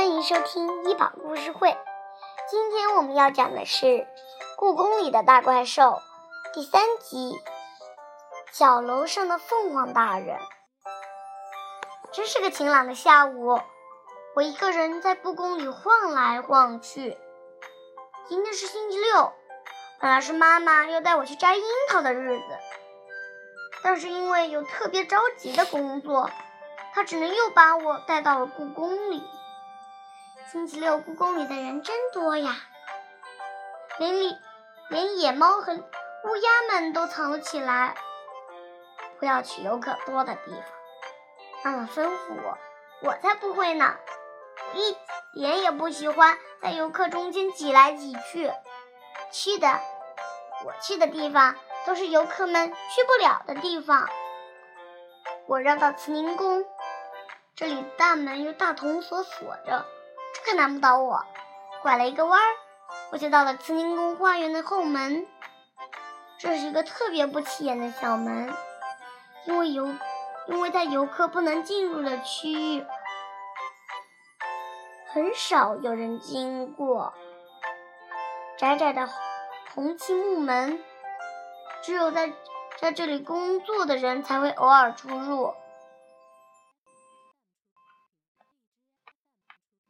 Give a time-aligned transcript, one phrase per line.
[0.00, 1.76] 欢迎收听一宝故事会。
[2.48, 3.84] 今天我们要讲的是
[4.56, 5.82] 《故宫里的大怪兽》
[6.54, 7.34] 第三集
[8.50, 10.38] 《小楼上的凤凰大人》。
[12.12, 13.60] 真是个晴朗的下午，
[14.34, 17.18] 我一个人在故宫里晃来晃去。
[18.26, 19.30] 今天是星期六，
[20.00, 22.44] 本来是妈妈要带我去摘樱桃的日子，
[23.84, 26.30] 但是因为有特别着急的工作，
[26.94, 29.22] 她只能又把我带到了故宫里。
[30.52, 32.56] 星期六，故宫里的人真多呀，
[33.98, 34.36] 连里
[34.88, 37.94] 连野猫和乌鸦们都藏了起来。
[39.20, 42.58] 不要去游客多的地方，妈妈吩咐我，
[43.00, 43.94] 我才不会呢，
[44.74, 44.96] 一
[45.38, 48.50] 点也不喜欢在游客中间挤来挤去。
[49.30, 49.68] 去的，
[50.66, 51.54] 我去的地方
[51.86, 54.08] 都是游客们去不了的地方。
[55.46, 56.64] 我绕到慈宁宫，
[57.54, 59.86] 这里大门用大铜锁锁着。
[60.34, 61.24] 这可难不倒我，
[61.82, 62.56] 拐了一个弯儿，
[63.12, 65.26] 我就到了慈宁宫花园的后门。
[66.38, 68.52] 这是一个特别不起眼的小门，
[69.44, 69.94] 因为游，
[70.46, 72.86] 因为在游客不能进入的区域，
[75.12, 77.12] 很少有人经过。
[78.56, 79.08] 窄窄的
[79.74, 80.82] 红漆木门，
[81.82, 82.32] 只有在
[82.78, 85.54] 在这里工作的人才会偶尔出入。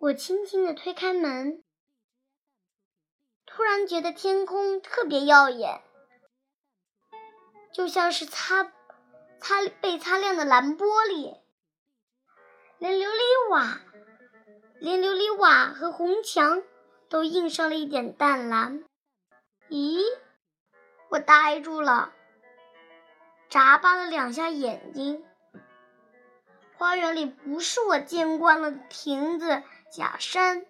[0.00, 1.62] 我轻轻地推开门，
[3.44, 5.82] 突然觉得天空特别耀眼，
[7.70, 8.72] 就像是擦
[9.38, 11.38] 擦被擦亮的蓝玻璃，
[12.78, 13.82] 连琉璃瓦、
[14.78, 16.62] 连琉璃瓦和红墙
[17.10, 18.82] 都映上了一点淡蓝。
[19.68, 20.00] 咦，
[21.10, 22.14] 我呆住了，
[23.50, 25.22] 眨巴了两下眼睛。
[26.78, 29.62] 花园里不是我见惯了的亭子。
[29.90, 30.64] 假山，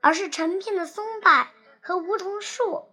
[0.00, 1.46] 而是成片的松柏
[1.80, 2.88] 和梧桐树，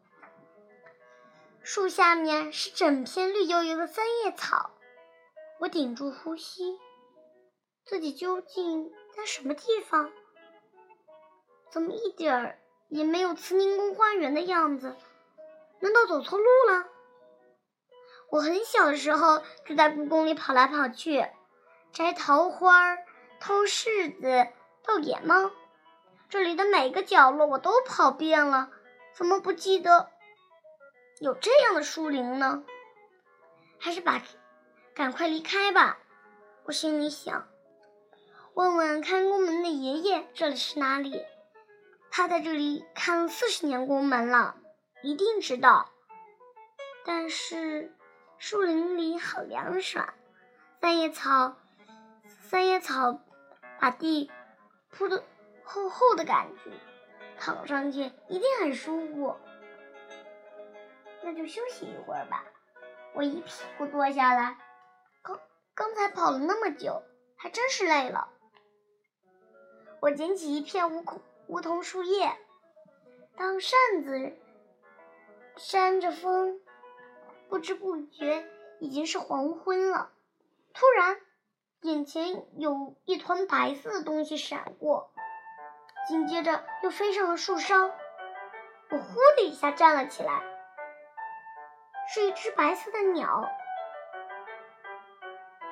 [1.63, 4.71] 树下面是整片绿油油的三叶草。
[5.59, 6.79] 我屏住呼吸，
[7.85, 10.11] 自己究竟在什么地方？
[11.71, 12.59] 怎么一点儿
[12.89, 14.95] 也没有慈宁宫花园的样子？
[15.79, 16.87] 难道走错路了？
[18.29, 21.27] 我很小的时候就在故宫里跑来跑去，
[21.91, 22.95] 摘桃花、
[23.39, 24.47] 偷柿子。
[24.83, 25.51] 逗野猫，
[26.29, 28.69] 这里的每个角落我都跑遍了，
[29.13, 30.09] 怎么不记得
[31.19, 32.63] 有这样的树林呢？
[33.79, 34.21] 还是把
[34.93, 35.99] 赶快离开吧，
[36.63, 37.47] 我心里想。
[38.53, 41.23] 问问看宫门的爷爷，这里是哪里？
[42.09, 44.55] 他在这里看了四十年宫门了，
[45.01, 45.89] 一定知道。
[47.05, 47.95] 但是
[48.37, 50.13] 树林里好凉爽，
[50.81, 51.55] 三叶草，
[52.49, 53.19] 三叶草
[53.79, 54.29] 把地。
[54.91, 55.23] 铺的
[55.63, 56.71] 厚厚的感觉，
[57.39, 59.35] 躺上去一定很舒服。
[61.23, 62.45] 那就休息一会儿吧。
[63.13, 64.57] 我一屁股坐下来，
[65.21, 65.39] 刚
[65.73, 67.03] 刚才跑了那么久，
[67.35, 68.29] 还真是累了。
[69.99, 72.35] 我捡起一片梧桐梧桐树叶
[73.35, 74.33] 当扇子，
[75.57, 76.59] 扇着风。
[77.49, 78.49] 不知不觉
[78.79, 80.11] 已经是黄昏了。
[80.73, 81.19] 突然。
[81.81, 85.11] 眼前有一团白色的东西闪过，
[86.07, 87.75] 紧接着又飞上了树梢。
[88.91, 90.43] 我呼的一下站了起来，
[92.13, 93.49] 是一只白色的鸟，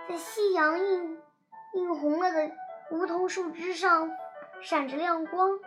[0.07, 1.21] 在夕阳映
[1.73, 2.51] 映红了的
[2.89, 4.09] 梧桐树枝上
[4.61, 5.59] 闪着亮光。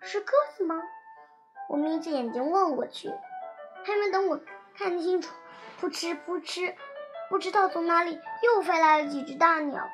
[0.00, 0.80] 是鸽子吗？
[1.68, 3.08] 我眯着眼睛望过去，
[3.84, 4.38] 还没等我
[4.76, 5.34] 看清楚，
[5.80, 6.76] 扑哧扑哧。
[7.30, 9.88] 不知道从哪里又飞来了几只大鸟，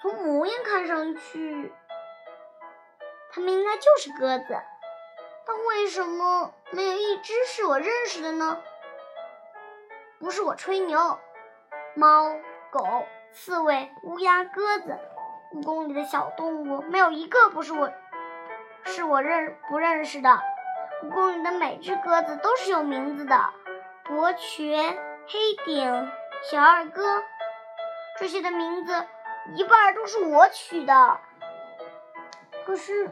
[0.00, 1.72] 从模样看上去，
[3.32, 4.56] 它们应该就是鸽子，
[5.46, 8.60] 但为什么没有一只是我认识的呢？
[10.20, 11.18] 不是我吹牛，
[11.94, 12.36] 猫、
[12.70, 14.96] 狗、刺猬、乌鸦、鸽子，
[15.50, 17.92] 故宫里的小动物没有一个不是我，
[18.84, 20.40] 是我认不认识的。
[21.00, 23.50] 故宫里的每只鸽子都是有名字的，
[24.04, 26.10] 伯爵、黑顶。
[26.50, 27.22] 小二哥，
[28.18, 28.92] 这些的名字
[29.54, 31.18] 一半都是我取的。
[32.66, 33.10] 可是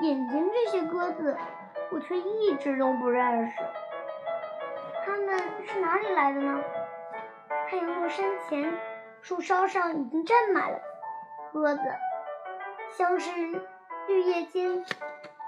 [0.00, 1.36] 眼前这些鸽子，
[1.92, 3.54] 我却一只都不认识。
[5.06, 6.60] 它们是哪里来的呢？
[7.68, 8.76] 太阳落山前，
[9.22, 10.80] 树梢上已经站满了
[11.52, 11.82] 鸽子，
[12.90, 13.30] 像是
[14.08, 14.84] 绿叶间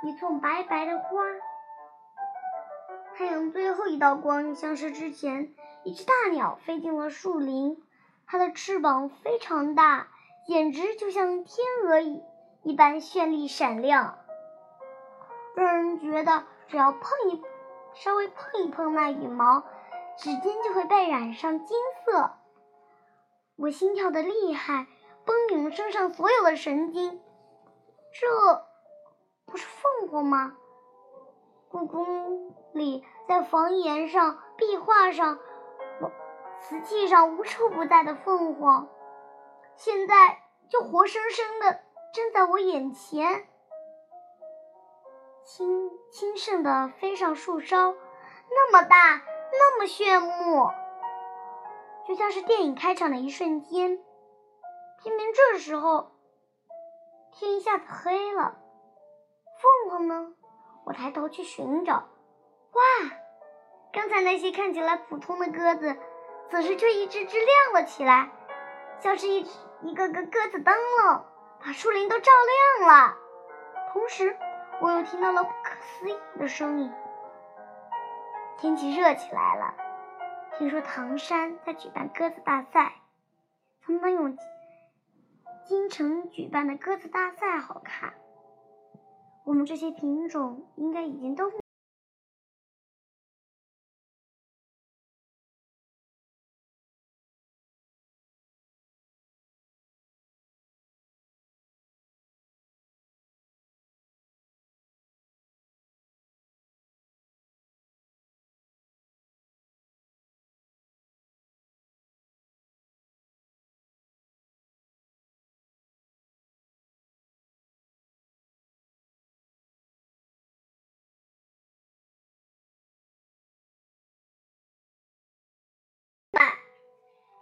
[0.04, 1.24] 一簇白白的花。
[3.16, 5.52] 太阳最后一道光，像是之前。
[5.86, 7.80] 一只大鸟飞进了树林，
[8.26, 10.08] 它的翅膀非常大，
[10.44, 12.24] 简直就像天鹅一
[12.64, 14.18] 一般绚丽闪亮，
[15.54, 17.40] 让人觉得只要碰一
[17.94, 19.62] 稍微碰一碰那羽毛，
[20.18, 22.32] 指尖就会被染上金色。
[23.54, 24.88] 我心跳的厉害，
[25.24, 27.20] 绷紧了身上所有的神经。
[28.12, 28.64] 这
[29.46, 30.56] 不是凤凰吗？
[31.68, 35.38] 故宫里在房檐上、壁画上、
[36.58, 38.88] 瓷器上无处不在的凤凰，
[39.76, 41.80] 现在就活生生的
[42.12, 43.46] 站在我眼前，
[45.44, 47.94] 轻轻盛的飞上树梢，
[48.50, 49.22] 那么大，
[49.52, 50.70] 那么炫目。
[52.06, 54.02] 就像是电影开场的一瞬间，
[54.98, 56.12] 偏偏这时候
[57.32, 58.56] 天一下子黑了。
[59.58, 60.34] 凤凰呢？
[60.84, 62.82] 我抬头去寻找，哇！
[63.92, 65.96] 刚才那些看起来普通的鸽子，
[66.50, 68.30] 此时却一只只亮了起来，
[69.00, 69.50] 像是一只
[69.82, 71.24] 一个个鸽子灯笼，
[71.60, 72.32] 把树林都照
[72.78, 73.16] 亮了。
[73.92, 74.36] 同时，
[74.80, 76.92] 我又听到了不可思议的声音。
[78.58, 79.74] 天气热起来了。
[80.56, 82.94] 听说唐山在举办鸽子大赛，
[83.84, 84.38] 怎么能用
[85.66, 88.14] 京城举办的鸽子大赛好看？
[89.44, 91.50] 我们这些品种应该已经都。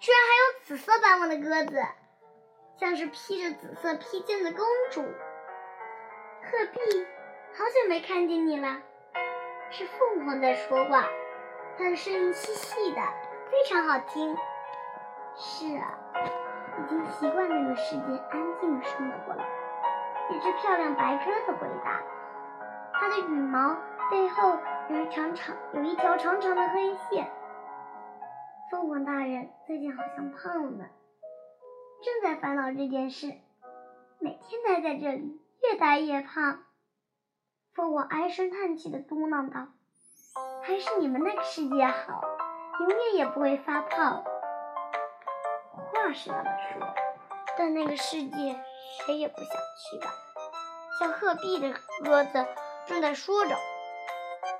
[0.05, 1.83] 居然还有紫色斑纹的鸽子，
[2.77, 5.01] 像是披着紫色披肩的公主。
[5.01, 7.07] 鹤壁，
[7.57, 8.83] 好久没看见你了。
[9.71, 11.07] 是凤凰在说话，
[11.79, 13.01] 它的声音细细的，
[13.51, 14.37] 非常好听。
[15.37, 15.99] 是啊，
[16.79, 19.43] 已经习惯那个世界安静的生活了。
[20.29, 22.03] 一只漂亮白鸽子回答，
[22.93, 23.75] 它的羽毛
[24.11, 24.59] 背后
[24.91, 27.27] 有一长长有一条长长的黑线。
[28.75, 30.87] 凤凰大人最近好像胖了，
[32.03, 33.33] 正在烦恼这件事。
[34.19, 36.65] 每天待在这里，越待越胖。
[37.73, 39.69] 凤凰唉声叹气的嘟囔道
[40.67, 42.21] ：“还是你们那个世界好，
[42.81, 44.25] 永远也不会发胖。”
[45.95, 46.95] 话是那么说，
[47.57, 48.61] 但那个世界
[49.07, 50.11] 谁也不想去吧？
[50.99, 51.73] 像鹤壁的
[52.05, 52.45] 鸽子
[52.87, 53.55] 正在说着，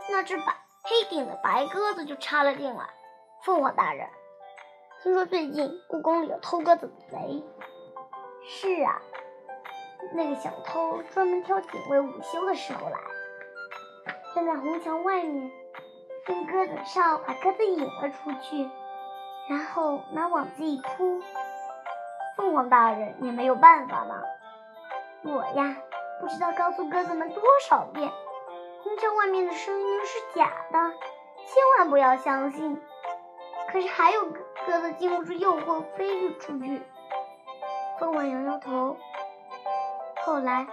[0.09, 2.89] 那只白黑顶的白鸽子就插了进来。
[3.45, 4.09] 凤凰大人，
[5.03, 7.45] 听说最近故宫里有偷鸽子的贼。
[8.43, 9.03] 是啊，
[10.15, 12.99] 那个小偷专门挑警卫午休的时候来，
[14.35, 15.53] 站在红墙外面，
[16.29, 18.67] 用鸽子哨把鸽子引了出去，
[19.51, 21.21] 然后拿网子一铺。
[22.39, 24.25] 凤凰大人也没有办法了。
[25.23, 25.77] 我呀，
[26.19, 28.11] 不知道告诉鸽子们多少遍，
[28.83, 30.79] 红墙外面的声音是假的，
[31.45, 32.81] 千万不要相信。
[33.75, 34.27] 可是还有
[34.67, 36.81] 鸽子经不住诱惑飞了出去。
[37.99, 38.97] 凤凰摇摇头。
[40.25, 40.65] 后来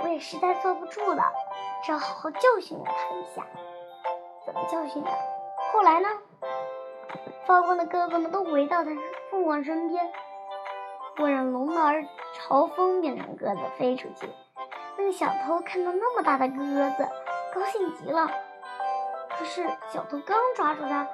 [0.00, 1.32] 我也实在坐不住了，
[1.82, 3.44] 只好好教训了他一下。
[4.46, 5.10] 怎么教训的？
[5.72, 6.08] 后来呢？
[7.44, 8.90] 发光的鸽子们都围到他
[9.32, 10.12] 凤凰身边。
[11.18, 14.30] 我让龙儿朝风变成鸽子飞出去。
[14.96, 16.54] 那个小偷看到那么大的鸽
[16.96, 17.08] 子，
[17.52, 18.30] 高兴极了。
[19.36, 21.04] 可是小偷刚抓住他。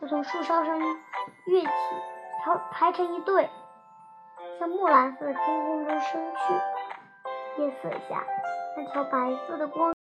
[0.00, 1.68] 就从树梢上跃起，
[2.44, 3.48] 排排成一队，
[4.58, 7.62] 向墨蓝色的天空中升去。
[7.62, 8.22] 夜色下，
[8.76, 9.97] 那条白色的光。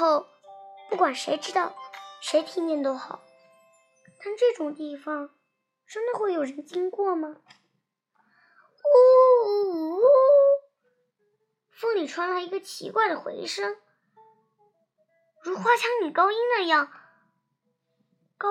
[0.00, 0.26] 后，
[0.88, 1.76] 不管谁知道，
[2.22, 3.20] 谁听见都好。
[4.24, 5.28] 但这种地方，
[5.86, 7.36] 真的会有人经过吗？
[8.82, 10.00] 呜呜呜！
[11.70, 13.76] 风里传来一个奇怪的回声，
[15.42, 16.90] 如花腔女高音那样
[18.38, 18.48] 高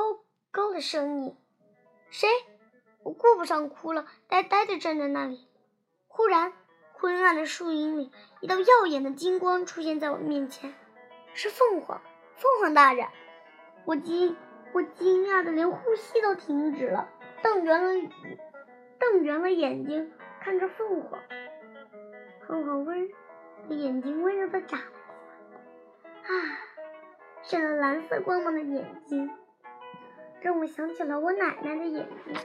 [0.51, 1.36] 高的声音。
[2.12, 2.29] 谁？
[3.01, 5.48] 我顾不上哭了，呆呆的站在那里。
[6.08, 6.53] 忽然，
[6.94, 10.75] 昏暗的树荫里，一道耀眼的金光出现在我面前。
[11.41, 12.01] 是凤凰，
[12.36, 13.08] 凤凰大人！
[13.86, 14.36] 我惊，
[14.74, 17.08] 我惊讶的连呼吸都停止了，
[17.41, 18.10] 瞪圆了，
[19.00, 21.17] 瞪圆了眼睛看着凤凰。
[22.46, 23.08] 凤凰温
[23.69, 26.27] 的眼睛温柔的眨，啊，
[27.41, 29.31] 闪着蓝色光芒的眼睛，
[30.41, 32.36] 让我想起了我奶奶的眼睛。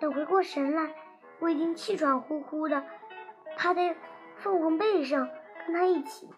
[0.00, 0.94] 等回过神来，
[1.38, 2.84] 我已经气喘呼呼的
[3.56, 3.96] 趴在
[4.36, 5.30] 凤凰背上，
[5.64, 6.28] 跟他一起。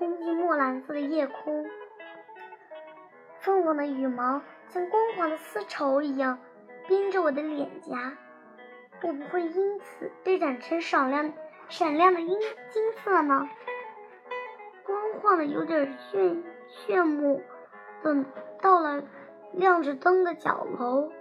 [0.00, 1.68] 冲进墨蓝色的夜空，
[3.40, 6.38] 凤凰的羽毛像光滑的丝绸一样
[6.88, 8.16] 编着我的脸颊，
[9.02, 11.30] 我不会因此被染成闪亮
[11.68, 12.28] 闪亮的金
[12.70, 13.50] 金色吗？
[14.86, 17.42] 光晃的有点炫炫目。
[18.02, 18.24] 等
[18.62, 19.04] 到了
[19.52, 21.12] 亮着灯的角楼，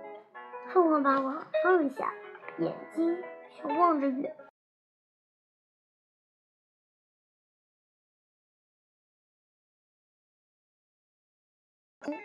[0.69, 2.13] 凤凰把我放下，
[2.59, 4.33] 眼睛却望着远。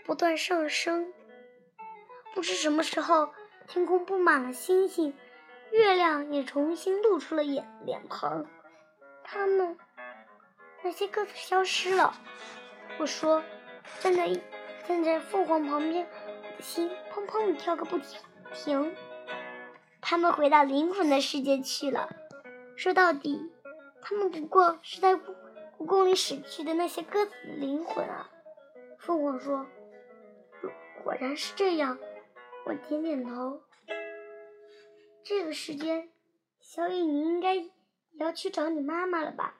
[0.04, 1.12] 不断上升，
[2.34, 3.30] 不知什么时候，
[3.66, 5.14] 天空布满了星星，
[5.70, 8.46] 月亮也重新露出了眼脸庞。
[9.23, 9.78] 他们
[10.82, 12.14] 那些鸽子消失了。
[12.99, 13.42] 我说，
[14.00, 14.28] 站在
[14.87, 17.99] 站在凤凰旁边，我的心砰砰跳个不
[18.52, 18.94] 停。
[20.02, 22.11] 他们回到灵魂的世界去了。
[22.76, 23.50] 说到底，
[24.02, 28.30] 他们不过是在故宫里死去的那些鸽子的灵魂啊。
[28.99, 29.66] 凤凰说
[31.02, 31.99] ：“果然是这样。”
[32.66, 33.61] 我点点头。
[35.23, 36.09] 这个时间，
[36.61, 37.71] 小雨，你应该也
[38.14, 39.54] 要去找你妈妈了吧？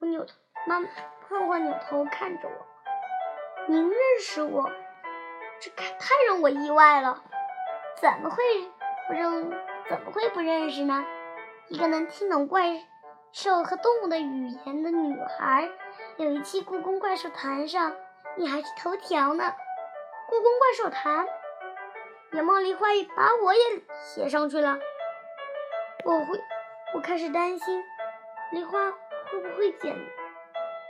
[0.00, 0.34] 我扭头，
[0.66, 0.80] 妈，
[1.28, 2.66] 凤凰扭头看着我
[3.68, 4.70] ：“您认识我？
[5.60, 7.22] 这太让我意外了！
[8.00, 8.42] 怎么会
[9.06, 9.50] 不认？
[9.88, 11.04] 怎么会不认识呢？
[11.68, 12.84] 一个能听懂怪
[13.32, 15.70] 兽和动物的语言的女孩，
[16.16, 17.94] 有一期故宫怪兽坛上。”
[18.38, 19.54] 你还是头条呢，
[20.28, 21.26] 故宫怪兽坛，
[22.32, 23.60] 野猫梨花把我也
[24.02, 24.76] 写上去了。
[26.04, 26.40] 我会，
[26.94, 27.84] 我开始担心，
[28.50, 29.96] 梨花会不会捡，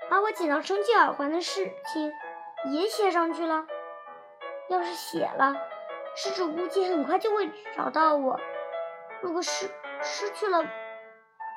[0.09, 2.13] 把我捡到生气耳环的事情
[2.71, 3.67] 也写上去了。
[4.69, 5.55] 要是写了，
[6.17, 8.41] 失主估计很快就会找到我。
[9.21, 9.71] 如果失
[10.03, 10.65] 失去了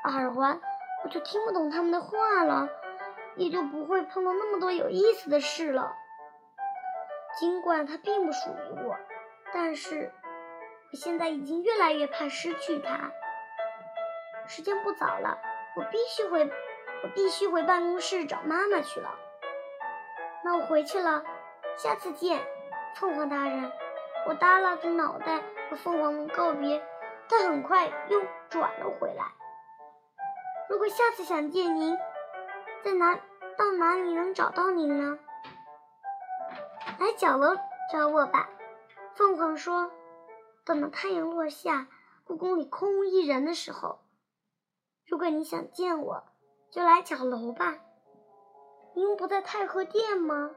[0.04, 0.60] 耳环，
[1.06, 2.68] 我就听不懂他们的话了。
[3.36, 5.96] 也就不会碰到那么多有意思的事了。
[7.38, 8.98] 尽管它并不属于我，
[9.54, 10.12] 但是
[10.92, 13.12] 我现在已经越来越怕失去它。
[14.48, 15.38] 时间不早了，
[15.76, 16.52] 我必须回，
[17.04, 19.10] 我必须回办公室找妈妈去了。
[20.44, 21.24] 那我回去了，
[21.78, 22.42] 下次见，
[22.96, 23.72] 凤凰大人。
[24.28, 26.84] 我耷拉着脑袋和凤凰告别，
[27.30, 29.24] 他很快又转了回来。
[30.70, 31.98] 如果下次想见您，
[32.84, 33.20] 在哪？
[33.58, 35.20] 到哪里能找到您呢？
[36.98, 37.56] 来角楼
[37.92, 38.50] 找我吧。
[39.16, 39.92] 凤凰说
[40.66, 41.88] ：“等到太阳落下，
[42.24, 44.00] 故宫里空无一人的时候，
[45.06, 46.24] 如果你想见我，
[46.72, 47.80] 就来角楼吧。
[48.96, 50.52] 您不在太和殿吗？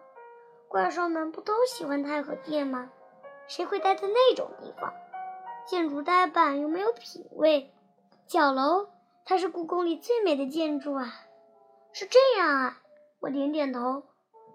[0.69, 2.91] 怪兽们不都喜欢太和殿吗？
[3.49, 4.93] 谁会待在那种地方？
[5.67, 7.75] 建筑呆板又没有品味。
[8.27, 8.89] 角楼，
[9.25, 11.13] 它是故宫里最美的建筑啊！
[11.93, 12.81] 是这样啊！
[13.21, 14.05] 我点点头，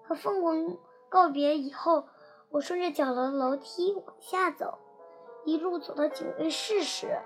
[0.07, 0.77] 和凤凰
[1.09, 2.07] 告别以后，
[2.49, 4.77] 我顺着角楼的楼梯往下走，
[5.45, 7.21] 一路走到警卫室时，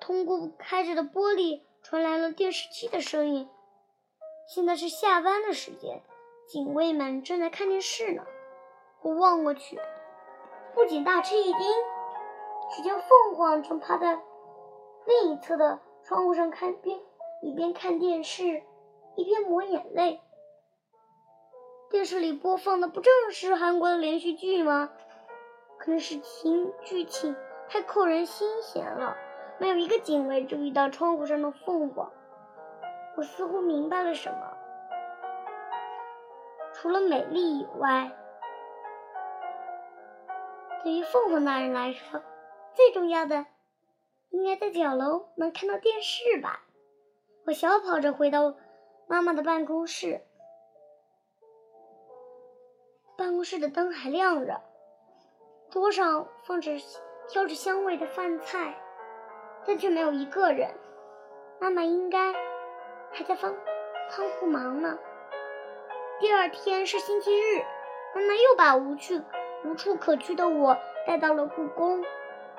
[0.00, 3.48] 通过开着的玻璃传来了电视机的声音。
[4.48, 6.02] 现在是下班的时间，
[6.46, 8.22] 警卫们正在看电视呢。
[9.02, 9.80] 我望过去，
[10.74, 11.54] 不仅大吃一惊，
[12.70, 14.20] 只见凤凰正趴在
[15.06, 17.00] 另一侧的窗户上看边，
[17.42, 18.62] 一边看电视，
[19.16, 20.20] 一边抹眼泪。
[21.96, 24.90] 电视里播放的不正是韩国的连续剧吗？
[25.78, 27.34] 可能是情剧情
[27.70, 29.16] 太扣人心弦了，
[29.58, 32.12] 没有一个警卫注意到窗户上的凤凰。
[33.16, 34.38] 我似乎明白了什么，
[36.74, 38.12] 除了美丽以外。
[40.84, 42.20] 对于凤凰大人来说，
[42.74, 43.46] 最重要的
[44.28, 46.60] 应该在角楼能看到电视吧。
[47.46, 48.54] 我小跑着回到
[49.06, 50.25] 妈妈的办公室，
[53.16, 54.60] 办公室的灯还亮着，
[55.70, 56.72] 桌上放着
[57.30, 58.76] 飘着香味的饭菜，
[59.66, 60.68] 但却没有一个人。
[61.58, 62.34] 妈妈应该
[63.12, 63.54] 还在仓
[64.10, 64.98] 仓库忙呢。
[66.20, 67.64] 第二天是星期日，
[68.14, 69.22] 妈妈又把无趣。
[69.64, 70.76] 无处可去的我
[71.06, 72.04] 带到了故宫。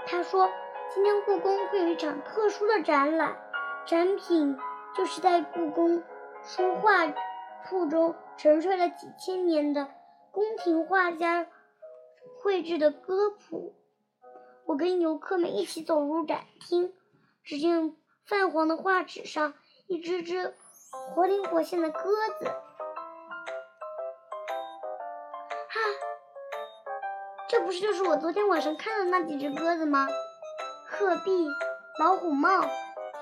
[0.07, 0.49] 她说
[0.89, 3.37] ：“今天故宫会有一场特殊的展览，
[3.85, 4.57] 展品
[4.95, 6.03] 就是在故宫
[6.43, 7.07] 书画
[7.63, 9.87] 铺中沉睡了几千年的
[10.31, 11.47] 宫廷画家
[12.41, 13.75] 绘制的歌谱。”
[14.65, 16.93] 我跟游客们一起走入展厅，
[17.43, 19.53] 只见泛黄的画纸上
[19.87, 20.53] 一只只
[21.15, 21.99] 活灵活现的鸽
[22.39, 22.45] 子。
[25.69, 25.79] 哈
[27.47, 30.07] 这不是就是我昨天晚上看的那几只鸽子吗？
[30.89, 31.47] 鹤壁、
[31.99, 32.61] 老虎帽、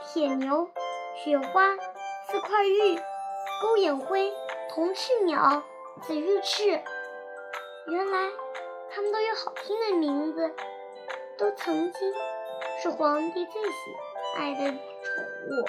[0.03, 0.69] 铁牛、
[1.15, 1.75] 雪花、
[2.27, 2.95] 四块玉、
[3.61, 4.33] 勾眼灰、
[4.69, 5.61] 铜翅鸟、
[6.01, 6.81] 紫玉翅。
[7.87, 8.29] 原来
[8.89, 10.55] 他们都有好听的名字，
[11.37, 12.13] 都曾经
[12.81, 13.69] 是皇帝最喜
[14.37, 15.65] 爱的宠物。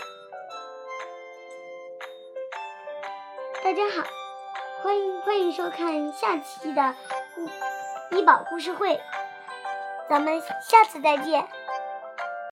[3.62, 4.02] 大家好，
[4.82, 6.96] 欢迎欢迎收看下期的。
[7.34, 8.98] 故医宝故事会，
[10.08, 11.46] 咱们下次再见。